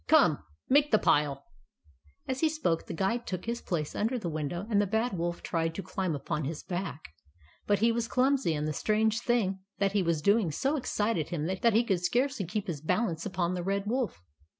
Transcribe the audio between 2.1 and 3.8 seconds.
As he spoke, the Guide took his